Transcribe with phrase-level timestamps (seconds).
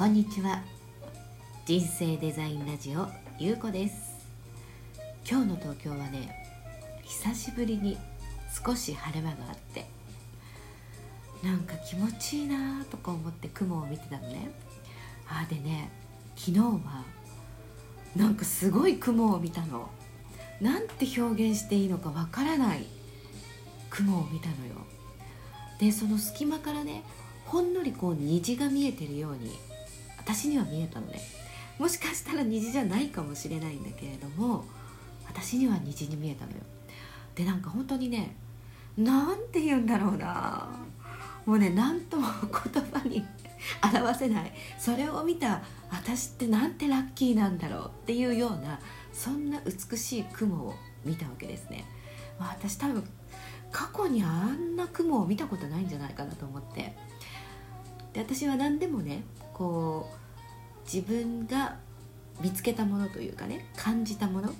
[0.00, 0.62] こんにちは。
[1.66, 3.06] 人生デザインラジオ
[3.38, 4.26] ゆうこです。
[5.30, 6.42] 今日の東京はね
[7.02, 7.98] 久しぶりに
[8.66, 9.84] 少し晴れ間があって
[11.44, 14.50] なんか気持ちいいなとか思って雲を見てたのね。
[15.28, 15.90] あでね
[16.34, 17.04] 昨日は
[18.16, 19.90] なんかすごい雲を見たの。
[20.62, 22.86] なんて表現していいのかわからない
[23.90, 24.76] 雲を見たのよ。
[25.78, 27.02] でその隙間からね
[27.44, 29.58] ほんのりこう虹が見えてるように
[30.20, 31.20] 私には見えたのね。
[31.78, 34.66] もしかしたら虹じゃないかもしれないんだけれども
[35.26, 36.58] 私には虹に見えたのよ。
[37.34, 38.36] でなんか本当にね
[38.98, 40.68] なんて言うんだろうな。
[41.46, 43.24] もうね何とも言葉に
[43.82, 44.52] 表せない。
[44.78, 48.78] それを見た私ってなんてラッキーなんだろうっていうような
[49.12, 51.84] そんな美しい雲を見たわけですね、
[52.38, 53.04] 私多分
[53.72, 56.94] 過去にあんな雲を見たことないんじゃないかなと思って。
[58.12, 59.22] で私は何でもね
[59.60, 61.76] こう自分が
[62.40, 64.50] 見つけたものというかね感じたもの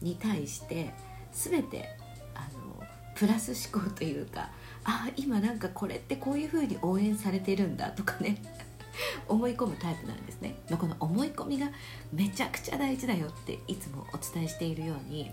[0.00, 0.94] に対して
[1.32, 1.88] 全て
[2.32, 2.86] あの
[3.16, 4.50] プラス思考というか
[4.84, 8.40] あ今なんかこれってこういう風に応援されてるんだとかね
[9.26, 10.54] 思い込むタイプなんですね。
[10.78, 11.68] この思い込みが
[12.12, 15.32] めちゃくちゃ大事だよっていつもお伝えしているように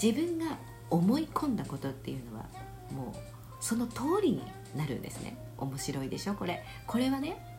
[0.00, 0.58] 自分が
[0.90, 2.44] 思い込んだことっていうのは
[2.92, 4.42] もうその通りに
[4.76, 5.38] なるんですね。
[5.56, 6.34] 面白いでしょ？
[6.34, 6.62] これ。
[6.86, 7.49] これはね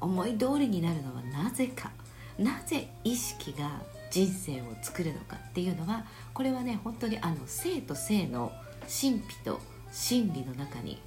[0.00, 1.90] 思い通りになるのはなぜか。
[2.38, 3.70] なぜ意識が
[4.10, 8.50] 人生を作るのかっていうのはこれはね本当にあの生と性の
[8.82, 9.60] 神秘と
[9.92, 11.00] 真理の中に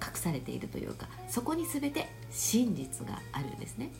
[0.00, 3.90] 隠されているというかそこに全て真実があるんですね。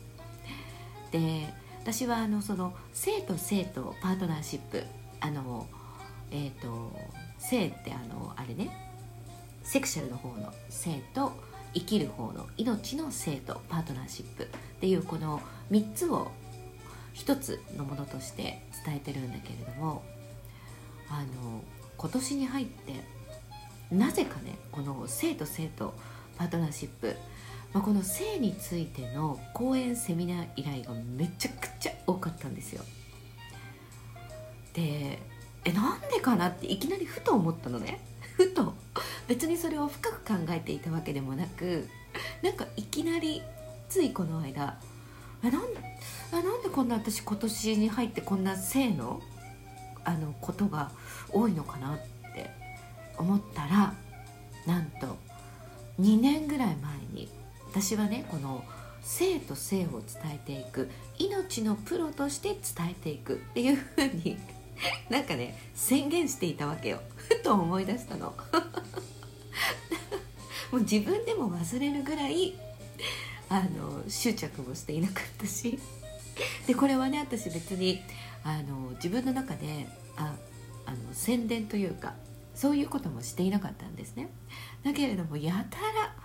[1.11, 4.83] で私はあのその性と性とパートナーシップ
[5.19, 5.67] あの
[6.31, 6.91] えっ、ー、と
[7.39, 8.69] 性ってあのあれね
[9.63, 11.33] セクシャルの方の性と
[11.73, 14.47] 生きる方の命の性とパートナーシップっ
[14.79, 16.31] ていうこの3つを
[17.13, 20.03] 一つのものとして伝えてるんだけれども
[21.09, 21.61] あの
[21.97, 22.93] 今年に入って
[23.91, 25.93] なぜかねこの性と性と
[26.37, 27.15] パートナーシップ、
[27.73, 32.83] まあ、この性についての講演セミナー依頼がめちゃくちゃ多かったんですよ。
[34.73, 35.19] で
[35.65, 37.99] えなんでかなっていきなりふと思ったのね。
[38.39, 38.73] ふと。
[39.27, 41.87] 別にそれを深く考えていたわけでもなく
[42.41, 43.43] なんかいきなり
[43.87, 44.79] ついこの間
[45.43, 45.53] あなん
[46.31, 49.21] あなんでこんな私今年に入ってこんな性の？
[50.05, 50.89] あのことが
[51.31, 51.97] 多いのかなっ
[52.33, 52.49] て
[53.17, 53.93] 思ったら
[54.65, 55.17] なんと
[55.99, 57.29] 2年ぐらい前に
[57.69, 58.63] 私はねこの
[59.01, 60.89] 性と性を伝えていく
[61.19, 64.39] 命のプロとして伝えていくっていうふうに
[65.09, 67.01] なんかね宣言していたわけよ。
[67.15, 68.33] ふ と思い出したの。
[70.71, 72.55] もう自分でも忘れるぐらい
[73.49, 75.79] あの執着もしていなかったし。
[76.67, 78.01] でこれはね私別に
[78.43, 80.35] あの自分の中であ
[80.85, 82.13] あの宣伝というか
[82.55, 84.29] そういうこともしていなかったんですね。
[84.83, 86.15] だけれどもやたら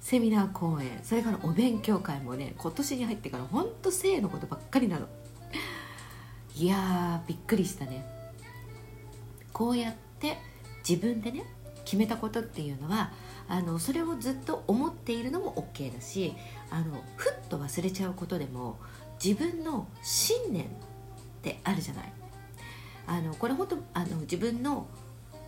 [0.00, 5.08] セミナー講演それからお勉強会もね今年に入ってからほんと性のことばっかりなの。
[6.58, 8.02] いやびっくりしたね。
[9.52, 10.38] こうやって
[10.88, 11.44] 自分でね
[11.84, 13.12] 決めたことっていうのは
[13.46, 16.34] あのそれをずっと思っているのも OK だし
[16.70, 18.78] あのふっと忘れちゃうことでも
[19.22, 20.66] 自分の信念っ
[21.42, 22.12] てあるじゃない。
[23.06, 24.86] あのこれ本当あの自分の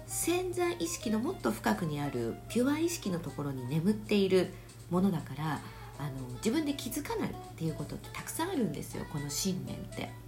[0.06, 4.52] 潜在意識のもっと深くにあるピュア意識のところに眠っている
[4.90, 5.60] ものだから
[5.98, 10.27] あの自分で気づかないっていうことってたくさんあるんですよこの信念って。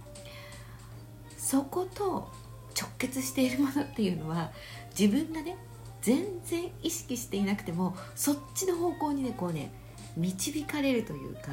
[1.51, 2.31] そこと
[2.79, 4.51] 直結しているものっていうのは
[4.97, 5.57] 自分がね
[6.01, 9.69] 全然意識していなくてもそっちの方向にねこうね
[10.15, 11.51] 導かれるというか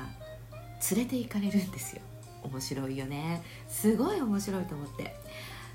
[0.93, 2.03] 連れて行かれるんですよ。
[2.45, 3.43] 面白いよね。
[3.69, 5.17] すごい面白いと思って。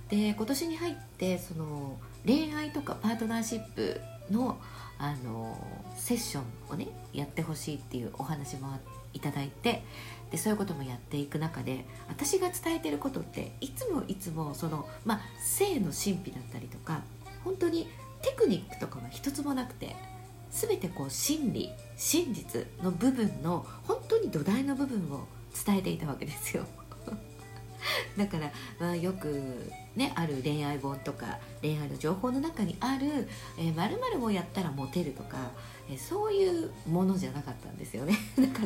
[0.07, 4.00] で今年に入ってその恋愛とかパートナーシップ
[4.31, 4.57] の
[5.00, 5.57] あの
[5.97, 8.79] セッションをねやってほしいっていうお話もあっ
[9.13, 9.83] いただいて
[10.31, 17.01] でそういうこともやっていく中で私が伝えてることっていつもいつもその、まあ、性の神秘だったりとか
[17.44, 17.88] 本当に
[18.21, 19.95] テクニックとかは一つもなくて
[20.50, 25.27] 全てこう真理真実の部分の本当に土台の部分を
[25.65, 26.65] 伝えていたわけですよ。
[28.18, 35.38] だから、まあ、よくねある恋愛本とか恋愛の情報の中にある「えー、〇〇をやったらモテる」とか、
[35.90, 38.18] えー、そういうものじゃなかったんですよね。
[38.38, 38.66] だか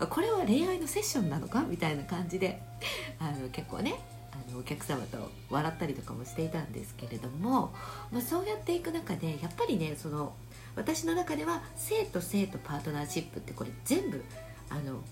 [0.00, 2.60] らこれは恋愛のセッションなのかみたいな感じで
[3.18, 3.94] あの結構ね
[4.32, 7.74] あのお客様と笑ったりとかもしていたんですけれども、
[8.10, 10.34] まあ、そうやっていく中でやっぱりねその
[10.76, 14.22] 私の中では性と性とパートナーシップってこれ全部
[14.70, 15.02] あの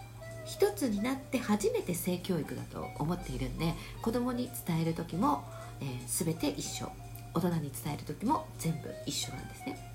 [0.47, 5.45] 一つになって初めて性教育だと思っているんで子供に伝える時も、
[5.81, 6.91] えー、全て一緒
[7.35, 9.93] 大人に伝える時も全部一緒なんですね。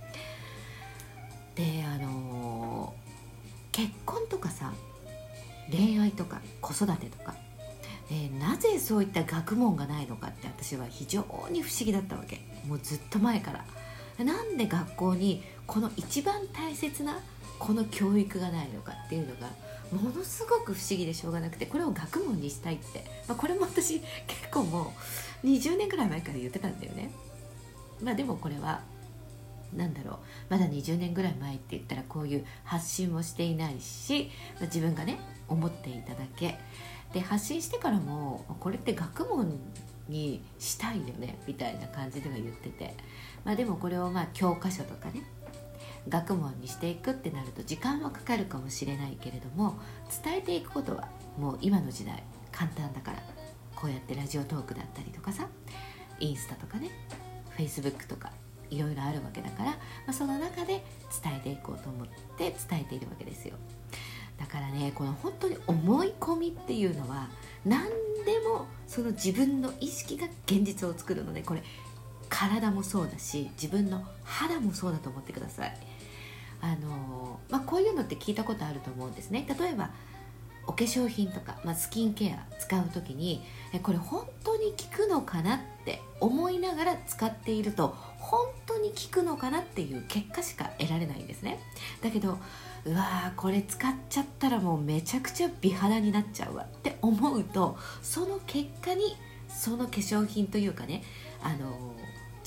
[1.56, 4.74] であのー、結婚とかさ
[5.70, 7.34] 恋愛とか子育てとか、
[8.10, 12.42] えー、なぜそういった学問がないのかって私は非常に不思議だったわけ。
[12.68, 13.66] もうずっと前から。
[14.24, 17.20] なんで学校にこの一番大切な
[17.58, 19.50] この教育がないのかっていうのが
[19.92, 24.94] ものすごく不思議でしょうがなくてこれを学問にしたいって、まあ、これも私結構も
[25.44, 27.12] う20年ぐらい前から言ってたんだよね。
[28.02, 28.82] まあでもこれは
[29.76, 30.18] 何だろう。
[30.50, 36.58] まだ20年ぐらい前って言ったらこういう発信もしていないし、まあ、自分がね思っていただけ。
[37.14, 39.60] で発信してからもこれって学問
[40.08, 42.96] にしたいよねみたいな感じでは言ってて、
[43.44, 45.24] まあ、でもこれをまあ教科書とかね
[46.10, 49.80] 学問にしていくってなると時間はかかるかもしれないけれども
[50.24, 51.08] 伝えていくことは
[51.38, 53.18] もう今の時代簡単だから
[53.76, 55.48] こうやってラジオトークだったりとかさ
[56.20, 56.90] インスタとかね
[57.52, 58.32] フェイスブックとか
[58.70, 59.78] いろいろあるわけだから、ま
[60.08, 60.84] あ、その中で
[61.24, 62.08] 伝えていこうと思っ
[62.38, 63.56] て伝えているわけですよ。
[64.40, 67.30] だからねこの本当に思い込みっていうのは
[67.64, 67.90] 何
[68.26, 71.64] でもその自分の意識が現実を作るのでこれ
[72.32, 75.78] 体もそうだし自分の肌もそうだと思ってください。
[76.62, 79.46] あのまあ、こういうのって聞いたことあると思うんですね。
[79.60, 79.92] 例えば
[80.68, 83.44] お化粧品とか、まあ、スキンケア使う時に
[83.74, 91.60] えこれ本当に効くのかなって思いながら使っていると本当に効くのかなっていう結果しか得られないんですね。
[92.02, 92.38] だけど
[92.86, 99.18] うわーこれ使っちゃったらもうめちゃくちゃ美肌になっちゃうわって思うとその結果に
[99.50, 101.04] その化粧品というかね
[101.44, 101.96] あの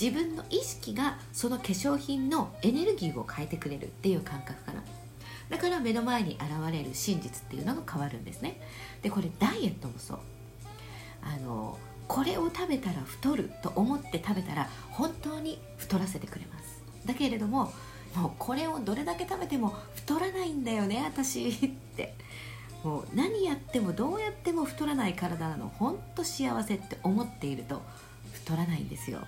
[0.01, 4.83] 自分の意識がその化粧品のエネルギーを変えてくれるっていう感覚かな。
[5.49, 8.61] だから目の前に現れる真実っていうのが変わるんですね。
[9.03, 10.19] でこれダイエットもそう。
[11.23, 16.83] あのこれを食べたら太ると思って食べたら本当に太らせてくれます。
[17.07, 17.73] だけれども
[18.15, 22.15] もうこれをどれだけ食べても太らないんだよね私って。
[22.83, 25.73] もう何やってもどうやっても太らない体なの。
[25.79, 27.83] 本当幸せって思っていると
[28.33, 29.21] 太らないんですよ。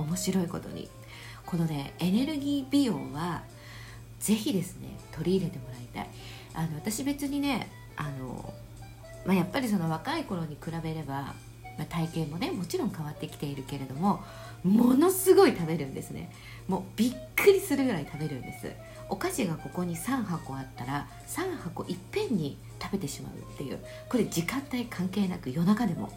[0.00, 0.88] 面白いことに。
[1.44, 3.42] このねエネルギー美容は
[4.18, 6.08] ぜひですね取り入れてもらいたい。
[6.54, 8.52] あの私別にねあの、
[9.24, 11.34] まあ、やっぱりその若い頃に比べれば、ま
[11.80, 14.24] あ、体型もねもちろん変わってきているけれども
[14.64, 16.32] ものすごい食べるんですね。
[16.66, 18.72] もうびっくりするぐらい食べるんです。
[19.08, 23.78] お菓子がここに3箱あったら3箱いっぺんに食べてしまうっていう。
[24.08, 26.06] これ時間帯関係なく夜中でも。
[26.06, 26.10] っ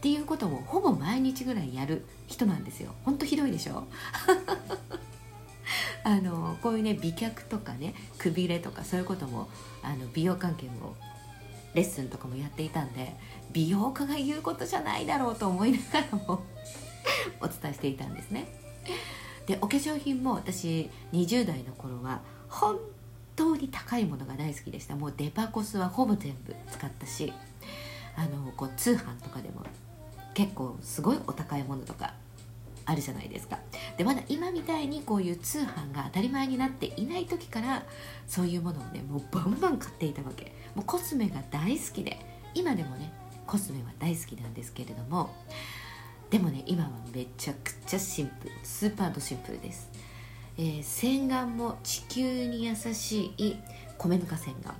[0.00, 2.94] ていうこともほぼ毎日ぐらいやる人なんですよ。
[3.04, 3.84] ほんとひどいでしょ？
[6.02, 9.48] あのこういうね美脚とかねくびれとかそういうことも
[9.82, 10.96] あの美容関係も
[11.74, 13.14] レッスンとかもやっていたんで
[13.52, 16.42] 美容家が言うことじゃないだろうと思いながらも
[17.40, 18.48] お伝えしていたんですね。
[19.46, 22.78] でお化粧品も私20代の頃は本
[23.40, 24.96] 当に高いものが大好きでした。
[24.96, 27.32] もうデパコスはほぼ全部使ったし
[28.14, 29.64] あのこう通販とかでも
[30.34, 32.12] 結構すごいお高いものとか
[32.84, 33.58] あるじゃないですか。
[33.96, 37.84] でまだ今みたいにこういう通販が当たり前になっていない時から
[38.26, 40.52] そういうものをねもうバンバン買っていたわけ。
[40.74, 42.18] もうコスメが大好きで
[42.54, 43.12] 今でもね
[43.46, 45.34] コスメは大好きなんですけれども
[46.30, 49.90] でもね今はめちゃくちゃシンプルスーパードシンプルです、
[50.62, 53.56] えー、洗顔も地球に優しい
[53.96, 54.74] 米ぬか洗顔。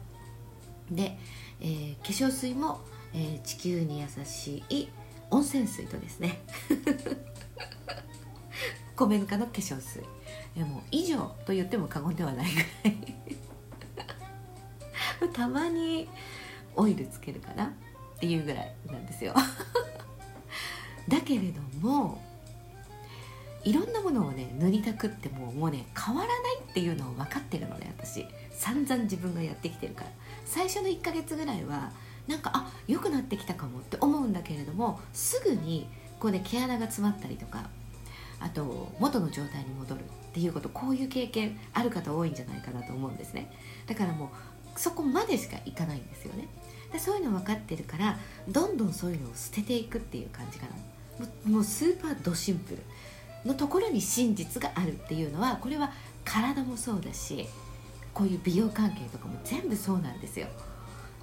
[0.90, 1.16] で、
[1.58, 2.82] えー、化粧水も、
[3.14, 4.90] えー、地球に優しい
[5.30, 6.42] 温泉水とですね。
[8.94, 10.02] 米ぬかの化粧水。
[10.54, 12.98] でも以上と言っても過言ではないぐらい。
[15.32, 16.10] たまに
[16.76, 17.70] オイルつけるかなっ
[18.20, 19.34] ていうぐらいなんですよ。
[21.08, 22.20] だけれども
[23.64, 28.26] いろんなものをね塗りたくってももうね変わらないっていうのを分かってるのね私。
[28.52, 30.10] 散々自分がやってきてるから。
[30.44, 31.92] 最初の1ヶ月ぐらいは
[32.26, 35.88] なんかあ良くなってきたかもって思うんだけれどもすぐに
[36.18, 37.68] こうね毛穴が詰まったりとか
[38.40, 40.02] あと元の状態に戻るっ
[40.32, 43.50] ていうことこういう経験ある方多いんじゃないかなと思うんですね。
[43.86, 46.48] だからもうそこまでしかいかないんですよね。
[46.92, 51.50] でそういうの分かってるからどんどんそういうのを捨てていくっていう感じかな。
[51.50, 52.82] もうスーパードシンプル。
[53.44, 55.92] のところに真実があるっていうのはこれは
[56.24, 57.46] 体もそうだし
[58.12, 60.48] こういう美容関係とかも全部そうなんですよ。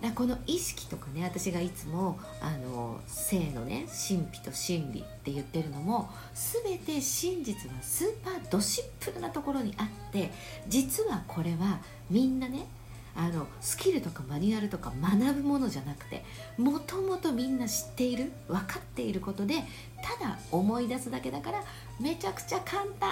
[0.01, 10.31] だこの意識とかね私がいつもあの性のね神秘と真理って言ってるのも全て真実はスーパードシンプルなところにあって
[10.67, 11.79] 実はこれは
[12.11, 12.67] みんなね
[13.17, 16.23] あのスキルとかマニュアルとか学ぶものじゃなくて
[16.57, 19.55] もともとみんな知っている分かっていることで
[20.19, 21.63] ただ思い出すだけだから
[21.99, 23.09] めちゃくちゃ簡単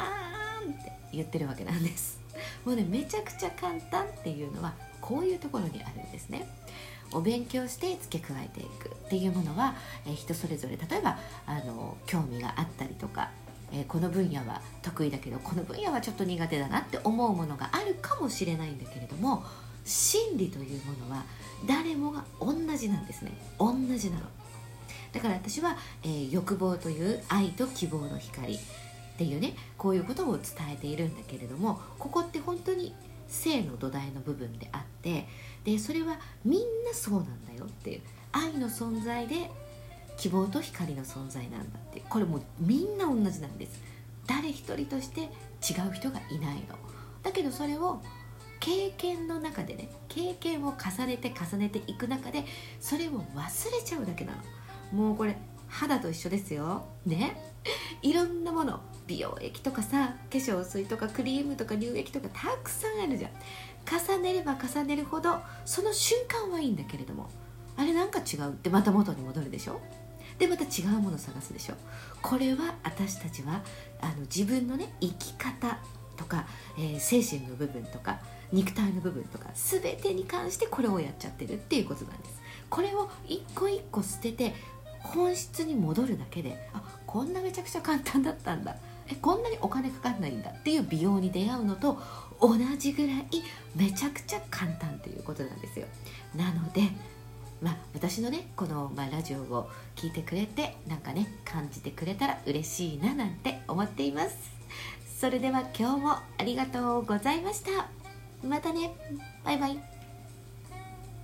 [0.70, 2.20] って言ってるわけなんです。
[2.66, 6.48] もうねめちゃくちゃ簡単っていうのはこういうところにあるんですね。
[7.12, 9.76] お勉強して付け加えていくっていうものは、
[10.08, 13.30] え人それぞれ例えばあの興味があったりとか
[13.72, 19.44] え、この分野は得意だけどこの分野はちょっと苦手だなって思うものがあるかもしれないんだけれども
[19.86, 21.24] 真理というものは
[21.66, 23.32] 誰もが同じなんですね。
[23.60, 24.24] 同じなの。
[25.14, 28.60] だから私は、えー、欲望という愛と希望の光っ
[29.18, 32.94] ていうねこういうことを伝えているんだけれどもここって本当に
[33.30, 35.26] 性の土台の部分であって
[35.64, 38.02] でそれはみんなそうなんだよっていう。
[38.36, 39.50] 愛の存在で
[40.18, 43.82] 希望と光の存在なんだってこれもうみんな同じなんです。
[44.28, 45.26] 誰一人として違
[45.90, 46.76] う人がいないの。
[47.24, 48.02] だけどそれを
[48.66, 52.46] 経験の中でね経験を重ねて重ねていく中で
[52.80, 54.32] それを忘れちゃうだけな
[54.92, 54.98] の。
[54.98, 56.88] もうこれ肌と一緒ですよ。
[57.06, 57.40] ね？
[58.02, 58.82] いろんなもの。
[59.06, 63.32] 美容液とかさ化粧水とかクリームとか乳液とかたくさんあるじゃん。
[63.88, 67.30] 重ねれば重ねるほどその瞬間はいいんだけれども
[67.78, 69.80] あれなんか違うってまた元に戻るでしょ？
[70.40, 71.76] でまた違うもの探すでしょ？
[72.24, 73.62] これは私たちは
[74.02, 75.78] あの自分のね生き方
[76.18, 76.48] とか、
[76.80, 78.20] えー、精神の部分とか
[78.52, 82.42] 肉体の部分とか全てに関してこれをやっちゃってるっていうことなんです。
[82.70, 84.54] これを一個一個捨てて
[85.00, 88.76] 本質に戻るだけであこんなめちゃくちゃ簡単だったんだ。
[89.08, 92.00] えこんなにお金かかんないんだっていう美容に出会うのと
[92.42, 93.26] 同じぐらい
[93.76, 95.86] めちゃくちゃ簡単っていうことなんですよ。
[96.36, 96.82] なので
[97.62, 104.56] まあ、私のねこの、まあ、ラジオを聞いてくれてなんかね感じてくれたら嬉しいななんて思っています。
[105.20, 107.95] それでは今日もありがとうございました。
[108.46, 108.96] またね。
[109.44, 109.95] バイバイ。